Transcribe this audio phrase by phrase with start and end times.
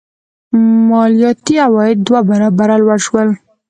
[0.89, 3.29] مالیاتي عواید دوه برابره لوړ شول.